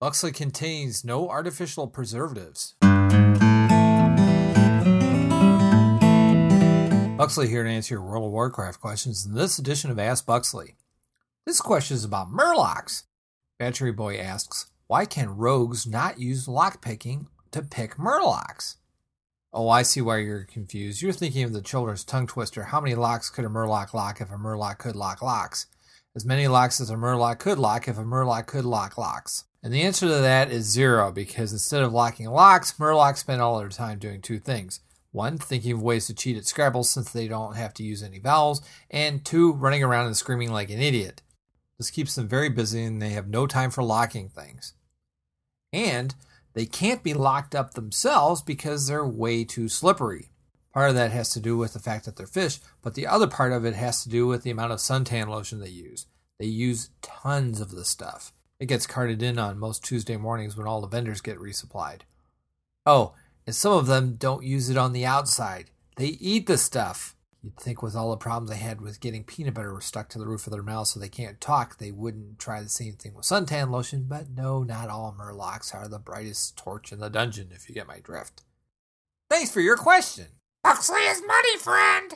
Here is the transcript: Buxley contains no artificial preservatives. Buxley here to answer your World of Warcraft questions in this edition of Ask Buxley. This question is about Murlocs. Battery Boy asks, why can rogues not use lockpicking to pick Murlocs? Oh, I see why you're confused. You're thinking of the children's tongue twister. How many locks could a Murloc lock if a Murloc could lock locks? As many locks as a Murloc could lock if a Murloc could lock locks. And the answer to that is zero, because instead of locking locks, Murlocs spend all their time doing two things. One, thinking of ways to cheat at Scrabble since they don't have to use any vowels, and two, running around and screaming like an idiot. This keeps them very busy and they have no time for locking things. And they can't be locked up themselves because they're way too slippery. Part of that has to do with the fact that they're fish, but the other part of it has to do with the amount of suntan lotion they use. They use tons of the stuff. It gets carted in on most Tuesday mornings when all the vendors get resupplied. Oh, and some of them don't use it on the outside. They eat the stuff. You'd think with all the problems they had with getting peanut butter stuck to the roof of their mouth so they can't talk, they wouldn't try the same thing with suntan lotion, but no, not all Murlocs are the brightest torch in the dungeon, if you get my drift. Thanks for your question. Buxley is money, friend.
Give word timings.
Buxley 0.00 0.30
contains 0.30 1.04
no 1.04 1.28
artificial 1.28 1.88
preservatives. 1.88 2.76
Buxley 7.16 7.48
here 7.48 7.64
to 7.64 7.68
answer 7.68 7.96
your 7.96 8.04
World 8.04 8.26
of 8.26 8.30
Warcraft 8.30 8.80
questions 8.80 9.26
in 9.26 9.34
this 9.34 9.58
edition 9.58 9.90
of 9.90 9.98
Ask 9.98 10.24
Buxley. 10.24 10.76
This 11.46 11.60
question 11.60 11.96
is 11.96 12.04
about 12.04 12.30
Murlocs. 12.30 13.06
Battery 13.58 13.90
Boy 13.90 14.18
asks, 14.18 14.70
why 14.86 15.04
can 15.04 15.36
rogues 15.36 15.84
not 15.84 16.20
use 16.20 16.46
lockpicking 16.46 17.26
to 17.50 17.62
pick 17.62 17.96
Murlocs? 17.96 18.76
Oh, 19.52 19.68
I 19.68 19.82
see 19.82 20.00
why 20.00 20.18
you're 20.18 20.44
confused. 20.44 21.02
You're 21.02 21.12
thinking 21.12 21.42
of 21.42 21.52
the 21.52 21.60
children's 21.60 22.04
tongue 22.04 22.28
twister. 22.28 22.62
How 22.62 22.80
many 22.80 22.94
locks 22.94 23.30
could 23.30 23.44
a 23.44 23.48
Murloc 23.48 23.92
lock 23.94 24.20
if 24.20 24.30
a 24.30 24.34
Murloc 24.34 24.78
could 24.78 24.94
lock 24.94 25.22
locks? 25.22 25.66
As 26.16 26.24
many 26.24 26.48
locks 26.48 26.80
as 26.80 26.90
a 26.90 26.94
Murloc 26.94 27.38
could 27.38 27.58
lock 27.58 27.86
if 27.86 27.98
a 27.98 28.02
Murloc 28.02 28.46
could 28.46 28.64
lock 28.64 28.98
locks. 28.98 29.44
And 29.62 29.72
the 29.72 29.82
answer 29.82 30.06
to 30.06 30.14
that 30.14 30.50
is 30.50 30.64
zero, 30.64 31.12
because 31.12 31.52
instead 31.52 31.82
of 31.82 31.92
locking 31.92 32.28
locks, 32.28 32.72
Murlocs 32.72 33.18
spend 33.18 33.42
all 33.42 33.58
their 33.58 33.68
time 33.68 33.98
doing 33.98 34.20
two 34.20 34.38
things. 34.38 34.80
One, 35.10 35.38
thinking 35.38 35.72
of 35.72 35.82
ways 35.82 36.06
to 36.06 36.14
cheat 36.14 36.36
at 36.36 36.46
Scrabble 36.46 36.84
since 36.84 37.10
they 37.10 37.28
don't 37.28 37.56
have 37.56 37.74
to 37.74 37.82
use 37.82 38.02
any 38.02 38.18
vowels, 38.18 38.62
and 38.90 39.24
two, 39.24 39.52
running 39.52 39.82
around 39.82 40.06
and 40.06 40.16
screaming 40.16 40.52
like 40.52 40.70
an 40.70 40.80
idiot. 40.80 41.22
This 41.78 41.90
keeps 41.90 42.14
them 42.14 42.28
very 42.28 42.48
busy 42.48 42.84
and 42.84 43.00
they 43.00 43.10
have 43.10 43.28
no 43.28 43.46
time 43.46 43.70
for 43.70 43.82
locking 43.82 44.28
things. 44.28 44.74
And 45.72 46.14
they 46.54 46.66
can't 46.66 47.02
be 47.02 47.14
locked 47.14 47.54
up 47.54 47.74
themselves 47.74 48.42
because 48.42 48.86
they're 48.86 49.06
way 49.06 49.44
too 49.44 49.68
slippery. 49.68 50.30
Part 50.78 50.90
of 50.90 50.94
that 50.94 51.10
has 51.10 51.30
to 51.30 51.40
do 51.40 51.56
with 51.56 51.72
the 51.72 51.80
fact 51.80 52.04
that 52.04 52.14
they're 52.14 52.28
fish, 52.28 52.60
but 52.82 52.94
the 52.94 53.04
other 53.04 53.26
part 53.26 53.50
of 53.50 53.64
it 53.64 53.74
has 53.74 54.04
to 54.04 54.08
do 54.08 54.28
with 54.28 54.44
the 54.44 54.52
amount 54.52 54.70
of 54.70 54.78
suntan 54.78 55.26
lotion 55.26 55.58
they 55.58 55.70
use. 55.70 56.06
They 56.38 56.46
use 56.46 56.90
tons 57.02 57.60
of 57.60 57.72
the 57.72 57.84
stuff. 57.84 58.32
It 58.60 58.66
gets 58.66 58.86
carted 58.86 59.20
in 59.20 59.40
on 59.40 59.58
most 59.58 59.82
Tuesday 59.82 60.16
mornings 60.16 60.56
when 60.56 60.68
all 60.68 60.80
the 60.80 60.86
vendors 60.86 61.20
get 61.20 61.40
resupplied. 61.40 62.02
Oh, 62.86 63.14
and 63.44 63.56
some 63.56 63.72
of 63.72 63.88
them 63.88 64.14
don't 64.14 64.44
use 64.44 64.70
it 64.70 64.76
on 64.76 64.92
the 64.92 65.04
outside. 65.04 65.72
They 65.96 66.16
eat 66.20 66.46
the 66.46 66.56
stuff. 66.56 67.16
You'd 67.42 67.56
think 67.56 67.82
with 67.82 67.96
all 67.96 68.10
the 68.12 68.16
problems 68.16 68.50
they 68.50 68.58
had 68.58 68.80
with 68.80 69.00
getting 69.00 69.24
peanut 69.24 69.54
butter 69.54 69.76
stuck 69.80 70.08
to 70.10 70.18
the 70.20 70.28
roof 70.28 70.46
of 70.46 70.52
their 70.52 70.62
mouth 70.62 70.86
so 70.86 71.00
they 71.00 71.08
can't 71.08 71.40
talk, 71.40 71.78
they 71.78 71.90
wouldn't 71.90 72.38
try 72.38 72.62
the 72.62 72.68
same 72.68 72.92
thing 72.92 73.14
with 73.14 73.24
suntan 73.24 73.70
lotion, 73.70 74.06
but 74.08 74.30
no, 74.30 74.62
not 74.62 74.90
all 74.90 75.12
Murlocs 75.18 75.74
are 75.74 75.88
the 75.88 75.98
brightest 75.98 76.56
torch 76.56 76.92
in 76.92 77.00
the 77.00 77.10
dungeon, 77.10 77.48
if 77.50 77.68
you 77.68 77.74
get 77.74 77.88
my 77.88 77.98
drift. 77.98 78.42
Thanks 79.28 79.50
for 79.50 79.60
your 79.60 79.76
question. 79.76 80.26
Buxley 80.68 81.00
is 81.00 81.22
money, 81.26 81.56
friend. 81.56 82.12